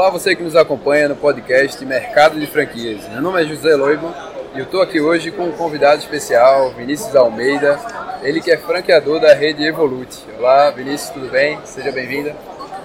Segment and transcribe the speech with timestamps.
[0.00, 3.06] Olá, você que nos acompanha no podcast Mercado de Franquias.
[3.10, 4.10] Meu nome é José Loibo
[4.54, 7.78] e eu estou aqui hoje com um convidado especial, Vinícius Almeida,
[8.22, 10.24] ele que é franqueador da rede Evolute.
[10.38, 11.58] Olá, Vinícius, tudo bem?
[11.66, 12.32] Seja bem-vindo.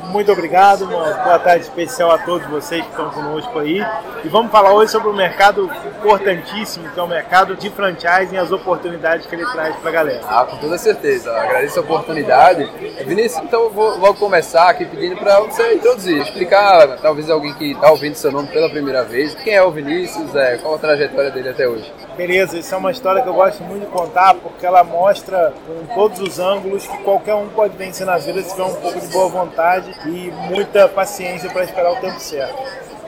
[0.10, 3.81] Muito obrigado, uma boa tarde especial a todos vocês que estão conosco aí.
[4.24, 8.38] E vamos falar hoje sobre um mercado importantíssimo, que é o mercado de franchising e
[8.38, 10.21] as oportunidades que ele traz para a galera.
[10.28, 11.31] Ah, com toda certeza.
[11.35, 12.70] Agradeço a oportunidade.
[13.06, 17.72] Vinícius, então eu vou, vou começar aqui pedindo para você introduzir, explicar, talvez alguém que
[17.72, 21.31] está ouvindo seu nome pela primeira vez, quem é o Vinícius, é, qual a trajetória
[21.31, 21.91] dele até hoje.
[22.16, 25.94] Beleza, isso é uma história que eu gosto muito de contar porque ela mostra com
[25.94, 29.08] todos os ângulos que qualquer um pode vencer na vida se tiver um pouco de
[29.08, 32.62] boa vontade e muita paciência para esperar o tempo certo.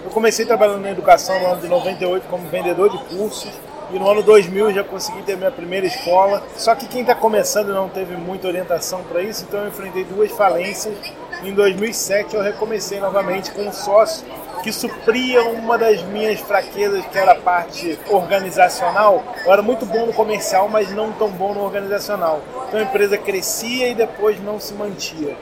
[0.04, 3.52] Eu comecei trabalhando na educação no ano de 98 como vendedor de cursos
[3.92, 6.44] e no ano 2000 já consegui ter minha primeira escola.
[6.56, 10.32] Só que quem está começando não teve muita orientação para isso, então eu enfrentei duas
[10.32, 10.96] falências.
[11.44, 14.26] Em 2007 eu recomecei novamente com um sócio
[14.64, 19.24] que supria uma das minhas fraquezas, que era a parte organizacional.
[19.46, 22.42] Eu era muito bom no comercial, mas não tão bom no organizacional.
[22.68, 25.36] Então a empresa crescia e depois não se mantia.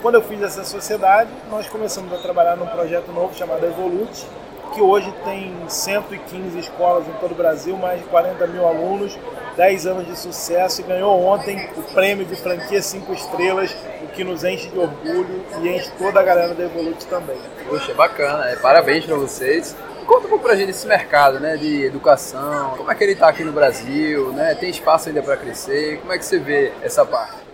[0.00, 4.24] Quando eu fiz essa sociedade, nós começamos a trabalhar num projeto novo chamado Evolute,
[4.72, 9.18] que hoje tem 115 escolas em todo o Brasil, mais de 40 mil alunos,
[9.56, 14.22] 10 anos de sucesso e ganhou ontem o prêmio de franquia 5 estrelas, o que
[14.22, 17.38] nos enche de orgulho e enche toda a galera da Evolute também.
[17.68, 19.74] Poxa, bacana, é, parabéns para vocês.
[20.06, 23.28] Conta um pouco pra gente esse mercado né, de educação, como é que ele está
[23.28, 24.54] aqui no Brasil, né?
[24.54, 27.47] tem espaço ainda para crescer, como é que você vê essa parte?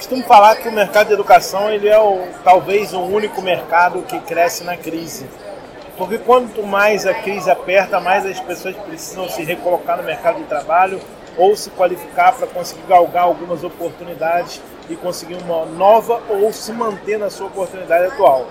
[0.00, 4.18] Costumo falar que o mercado de educação ele é o, talvez o único mercado que
[4.20, 5.26] cresce na crise.
[5.98, 10.44] Porque quanto mais a crise aperta, mais as pessoas precisam se recolocar no mercado de
[10.44, 10.98] trabalho
[11.36, 17.18] ou se qualificar para conseguir galgar algumas oportunidades e conseguir uma nova ou se manter
[17.18, 18.46] na sua oportunidade atual.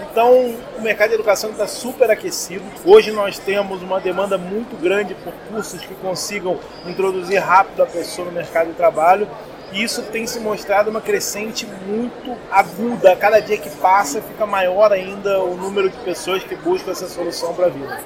[0.00, 2.64] Então, o mercado de educação está super aquecido.
[2.86, 8.28] Hoje nós temos uma demanda muito grande por cursos que consigam introduzir rápido a pessoa
[8.28, 9.28] no mercado de trabalho
[9.72, 13.16] e isso tem se mostrado uma crescente muito aguda.
[13.16, 17.54] Cada dia que passa fica maior ainda o número de pessoas que buscam essa solução
[17.54, 18.00] para a vida.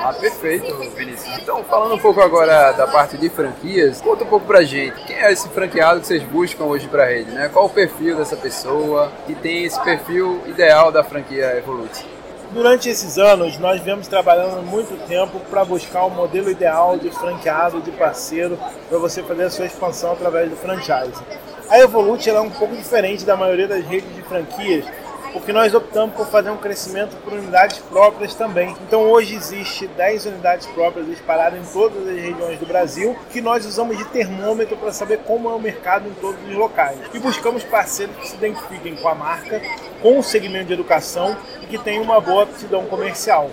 [0.00, 1.38] Ah, perfeito, Vinícius.
[1.38, 4.94] Então, falando um pouco agora da parte de franquias, conta um pouco pra gente.
[5.04, 7.48] Quem é esse franqueado que vocês buscam hoje pra rede, né?
[7.52, 12.17] Qual o perfil dessa pessoa que tem esse perfil ideal da franquia Evolute?
[12.50, 17.10] Durante esses anos, nós viemos trabalhando muito tempo para buscar o um modelo ideal de
[17.10, 21.22] franqueado, de parceiro, para você fazer a sua expansão através do franchise.
[21.68, 24.86] A Evolute é um pouco diferente da maioria das redes de franquias,
[25.32, 28.74] porque nós optamos por fazer um crescimento por unidades próprias também.
[28.86, 33.64] Então hoje existe 10 unidades próprias espalhadas em todas as regiões do Brasil, que nós
[33.66, 36.98] usamos de termômetro para saber como é o mercado em todos os locais.
[37.12, 39.60] E buscamos parceiros que se identifiquem com a marca,
[40.02, 43.50] com o segmento de educação e que tenham uma boa aptidão comercial.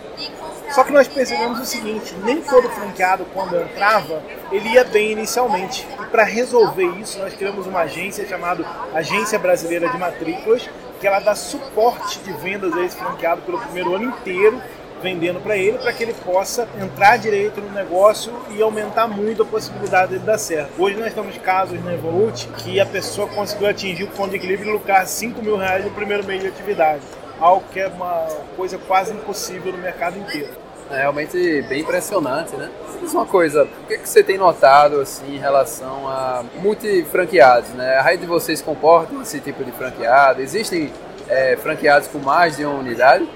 [0.72, 4.22] Só que nós percebemos o seguinte: nem todo franqueado, quando entrava,
[4.52, 5.88] ele ia bem inicialmente.
[6.02, 10.70] E para resolver isso, nós criamos uma agência chamada Agência Brasileira de Matrículas,
[11.06, 14.60] que ela dá suporte de vendas a esse franqueado pelo primeiro ano inteiro,
[15.04, 19.46] vendendo para ele, para que ele possa entrar direito no negócio e aumentar muito a
[19.46, 20.72] possibilidade dele dar certo.
[20.82, 24.68] Hoje nós temos casos na Evolute que a pessoa conseguiu atingir o ponto de equilíbrio
[24.68, 27.04] e lucrar 5 mil reais no primeiro mês de atividade,
[27.40, 28.28] algo que é uma
[28.58, 30.56] coisa quase impossível no mercado inteiro.
[30.90, 32.70] É realmente bem impressionante, né?
[33.02, 37.70] Diz uma coisa, o que, é que você tem notado assim em relação a multifranqueados,
[37.72, 37.98] né?
[37.98, 40.42] A rede de vocês comporta esse tipo de franqueado?
[40.42, 40.92] Existem
[41.28, 43.28] é, franqueados com mais de uma unidade?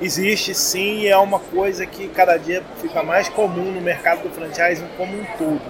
[0.00, 4.86] Existe sim, é uma coisa que cada dia fica mais comum no mercado do franchising
[4.96, 5.60] como um todo.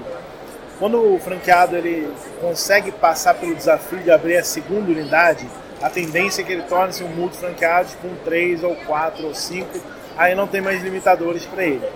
[0.78, 2.10] Quando o franqueado ele
[2.40, 5.46] consegue passar pelo desafio de abrir a segunda unidade,
[5.82, 9.78] a tendência é que ele torne-se um multifranqueado com três ou quatro ou cinco
[10.18, 11.88] aí não tem mais limitadores para ele.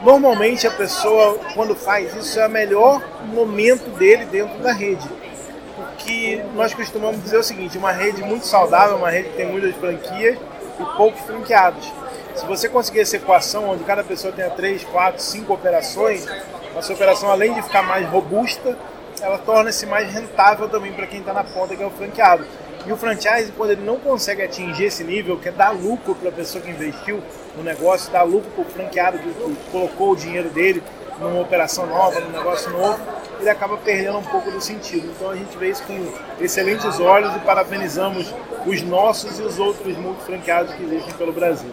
[0.00, 5.06] Normalmente a pessoa, quando faz isso, é o melhor momento dele dentro da rede.
[5.74, 9.74] Porque nós costumamos dizer o seguinte: uma rede muito saudável, uma rede que tem muitas
[9.74, 10.38] franquias
[10.78, 11.92] e poucos franqueados.
[12.36, 16.24] Se você conseguir essa equação onde cada pessoa tenha 3, 4, 5 operações,
[16.76, 18.78] a sua operação, além de ficar mais robusta,
[19.22, 22.44] ela torna-se mais rentável também para quem está na ponta, que é o franqueado.
[22.86, 26.30] E o franchise, quando ele não consegue atingir esse nível, que é dar lucro para
[26.30, 27.22] a pessoa que investiu
[27.56, 30.82] no negócio, dar lucro para o franqueado que, colocou o dinheiro dele
[31.20, 32.98] numa operação nova, num negócio novo,
[33.40, 35.06] ele acaba perdendo um pouco do sentido.
[35.14, 38.32] Então a gente vê isso com excelentes olhos e parabenizamos
[38.64, 41.70] os nossos e os outros multifranqueados que existem pelo Brasil.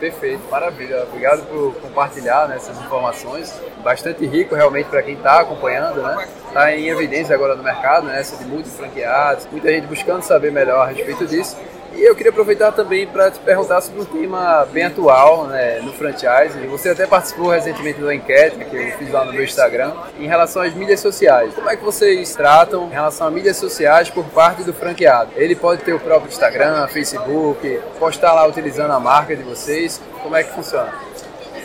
[0.00, 1.02] Perfeito, maravilha.
[1.02, 3.54] Obrigado por compartilhar né, essas informações.
[3.84, 6.26] Bastante rico realmente para quem está acompanhando, né?
[6.48, 8.18] Está em evidência agora no mercado, né?
[8.18, 11.54] Essa de multifranqueados, muita gente buscando saber melhor a respeito disso.
[11.92, 15.92] E eu queria aproveitar também para te perguntar sobre um tema bem atual né, no
[15.92, 16.58] franchise.
[16.68, 20.62] Você até participou recentemente da enquete que eu fiz lá no meu Instagram em relação
[20.62, 21.52] às mídias sociais.
[21.52, 25.32] Como é que vocês tratam em relação a mídias sociais por parte do franqueado?
[25.34, 30.00] Ele pode ter o próprio Instagram, Facebook, postar lá utilizando a marca de vocês.
[30.22, 30.92] Como é que funciona?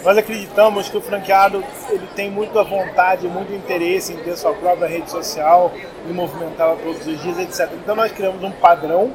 [0.03, 4.87] Nós acreditamos que o franqueado ele tem muita vontade, muito interesse em ter sua própria
[4.87, 5.71] rede social
[6.07, 7.71] e movimentá-la todos os dias, etc.
[7.73, 9.11] Então nós criamos um padrão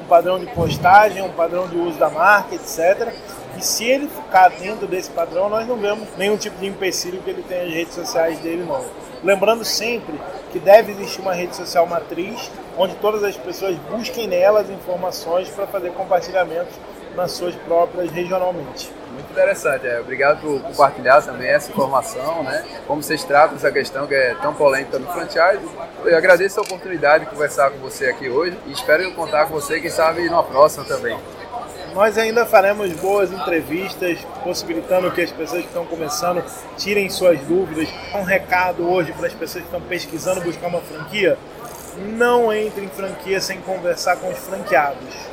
[0.00, 3.12] um padrão de postagem, um padrão de uso da marca, etc.
[3.56, 7.30] E se ele ficar dentro desse padrão, nós não vemos nenhum tipo de empecilho que
[7.30, 8.84] ele tenha as redes sociais dele, não.
[9.22, 10.18] Lembrando sempre
[10.50, 15.66] que deve existir uma rede social matriz, onde todas as pessoas busquem nelas informações para
[15.66, 16.74] fazer compartilhamentos
[17.14, 18.92] nas suas próprias regionalmente.
[19.12, 20.00] Muito interessante, é.
[20.00, 22.64] obrigado por compartilhar também essa informação, né?
[22.86, 25.60] Como vocês tratam essa questão que é tão polêmica no franchise.
[26.04, 29.80] Eu agradeço a oportunidade de conversar com você aqui hoje e espero contar com você,
[29.80, 31.18] quem sabe, numa próxima também.
[31.92, 36.42] Nós ainda faremos boas entrevistas, possibilitando que as pessoas que estão começando
[36.76, 37.88] tirem suas dúvidas.
[38.14, 41.36] Um recado hoje para as pessoas que estão pesquisando buscar uma franquia:
[42.16, 45.30] não entre em franquia sem conversar com os franqueados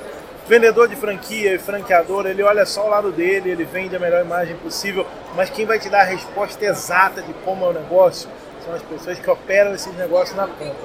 [0.47, 4.23] vendedor de franquia e franqueador, ele olha só o lado dele, ele vende a melhor
[4.23, 5.05] imagem possível,
[5.35, 8.29] mas quem vai te dar a resposta exata de como é o negócio
[8.63, 10.75] são as pessoas que operam esses negócios na ponta.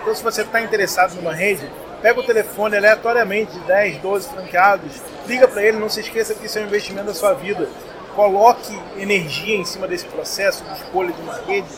[0.00, 1.68] Então, se você está interessado numa rede,
[2.00, 6.46] pega o telefone aleatoriamente de 10, 12 franqueados, liga para ele, não se esqueça que
[6.46, 7.68] isso é um investimento da sua vida.
[8.14, 11.68] Coloque energia em cima desse processo de escolha de uma rede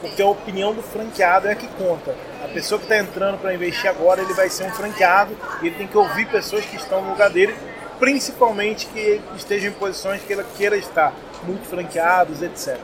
[0.00, 2.14] porque a opinião do franqueado é a que conta.
[2.44, 5.76] A pessoa que está entrando para investir agora, ele vai ser um franqueado e ele
[5.76, 7.54] tem que ouvir pessoas que estão no lugar dele,
[7.98, 11.12] principalmente que estejam em posições que ele queira estar,
[11.42, 12.78] muito franqueados, etc.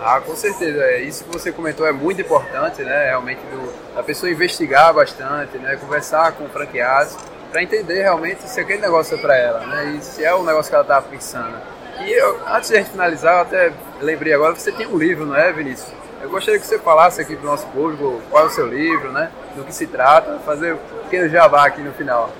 [0.00, 0.82] Ah, com certeza.
[0.82, 3.06] É, isso que você comentou é muito importante, né?
[3.06, 5.76] Realmente do, a pessoa investigar bastante, né?
[5.76, 7.16] Conversar com franqueados
[7.50, 9.96] para entender realmente se aquele negócio é para ela, né?
[9.96, 11.56] E se é o negócio que ela está pensando.
[12.00, 15.26] E eu, antes de gente finalizar, eu até lembrei agora que você tem um livro,
[15.26, 15.92] não é, Vinícius?
[16.22, 19.10] Eu gostaria que você falasse aqui para o nosso público qual é o seu livro,
[19.10, 19.32] né?
[19.56, 22.30] Do que se trata, fazer um pequeno jabá aqui no final.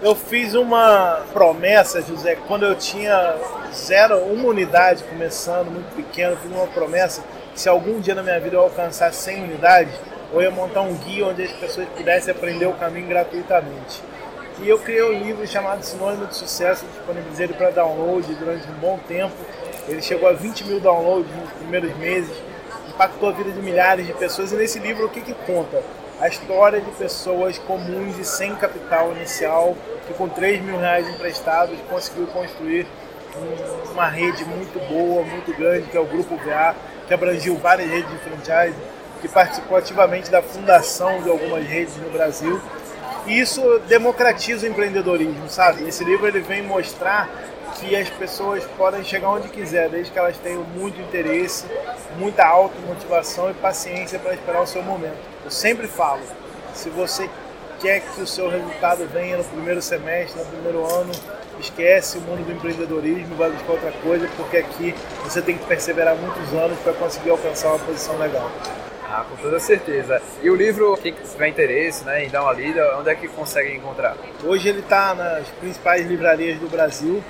[0.00, 3.34] Eu fiz uma promessa, José, quando eu tinha
[3.74, 7.20] zero, uma unidade começando, muito pequeno, fiz uma promessa
[7.52, 9.94] que se algum dia na minha vida eu alcançar 100 unidades,
[10.32, 14.04] eu ia montar um guia onde as pessoas pudessem aprender o caminho gratuitamente.
[14.62, 18.74] E eu criei um livro chamado Sinônimo de Sucesso, disponibilizei ele para download durante um
[18.74, 19.34] bom tempo.
[19.88, 22.32] Ele chegou a 20 mil downloads nos primeiros meses
[22.96, 24.50] impactou a vida de milhares de pessoas.
[24.52, 25.82] E nesse livro, o que, que conta?
[26.18, 29.76] A história de pessoas comuns e sem capital inicial,
[30.06, 32.86] que com 3 mil reais emprestados conseguiu construir
[33.92, 36.74] uma rede muito boa, muito grande, que é o Grupo VA,
[37.06, 38.78] que abrangiu várias redes de franchise,
[39.20, 42.58] que participou ativamente da fundação de algumas redes no Brasil.
[43.26, 45.86] E isso democratiza o empreendedorismo, sabe?
[45.86, 47.28] Esse livro ele vem mostrar
[47.76, 51.66] que as pessoas podem chegar onde quiser, desde que elas tenham muito interesse,
[52.18, 55.18] muita automotivação e paciência para esperar o seu momento.
[55.44, 56.22] Eu sempre falo,
[56.74, 57.28] se você
[57.80, 61.12] quer que o seu resultado venha no primeiro semestre, no primeiro ano,
[61.60, 66.16] esquece o mundo do empreendedorismo, vai buscar outra coisa, porque aqui você tem que perseverar
[66.16, 68.50] muitos anos para conseguir alcançar uma posição legal.
[69.08, 70.20] Ah, com toda certeza.
[70.42, 73.74] E o livro, quem tiver interesse né, em dar uma lida, onde é que consegue
[73.74, 74.16] encontrar?
[74.42, 77.22] Hoje ele está nas principais livrarias do Brasil,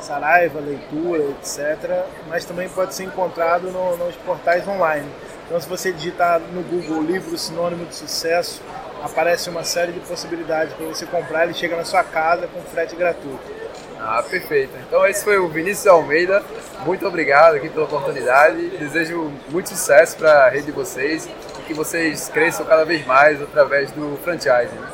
[0.00, 2.04] Saraiva, leitura, etc.
[2.28, 5.08] Mas também pode ser encontrado no, nos portais online.
[5.46, 8.60] Então, se você digitar no Google livro sinônimo de sucesso,
[9.02, 11.44] aparece uma série de possibilidades para você comprar.
[11.44, 13.58] Ele chega na sua casa com frete gratuito.
[14.00, 14.72] Ah, perfeito.
[14.86, 16.42] Então esse foi o Vinícius Almeida.
[16.84, 18.68] Muito obrigado aqui pela oportunidade.
[18.70, 21.28] Desejo muito sucesso para a rede de vocês
[21.58, 24.72] e que vocês cresçam cada vez mais através do franchise.
[24.72, 24.88] Né?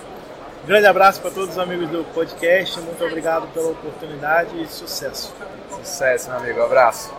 [0.64, 2.80] Um grande abraço para todos os amigos do podcast.
[2.80, 5.30] Muito obrigado pela oportunidade e sucesso.
[5.68, 6.62] Sucesso, meu amigo.
[6.62, 7.12] Abraço.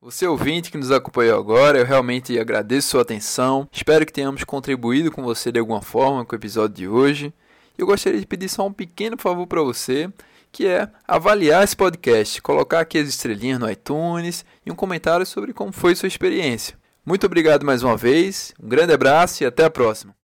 [0.00, 3.68] Você ouvinte que nos acompanhou agora, eu realmente agradeço sua atenção.
[3.70, 7.34] Espero que tenhamos contribuído com você de alguma forma com o episódio de hoje.
[7.76, 10.08] Eu gostaria de pedir só um pequeno favor para você,
[10.50, 15.52] que é avaliar esse podcast, colocar aqui as estrelinhas no iTunes e um comentário sobre
[15.52, 16.78] como foi sua experiência.
[17.04, 20.16] Muito obrigado mais uma vez, um grande abraço e até a próxima.